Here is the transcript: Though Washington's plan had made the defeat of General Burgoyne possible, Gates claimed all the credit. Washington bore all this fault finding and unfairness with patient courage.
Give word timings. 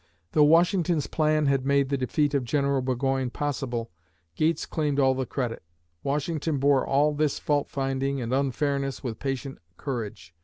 Though 0.31 0.43
Washington's 0.45 1.05
plan 1.05 1.45
had 1.45 1.63
made 1.63 1.89
the 1.89 1.95
defeat 1.95 2.33
of 2.33 2.43
General 2.43 2.81
Burgoyne 2.81 3.29
possible, 3.29 3.91
Gates 4.35 4.65
claimed 4.65 4.99
all 4.99 5.13
the 5.13 5.27
credit. 5.27 5.61
Washington 6.01 6.57
bore 6.57 6.83
all 6.83 7.13
this 7.13 7.37
fault 7.37 7.69
finding 7.69 8.19
and 8.19 8.33
unfairness 8.33 9.03
with 9.03 9.19
patient 9.19 9.59
courage. 9.77 10.33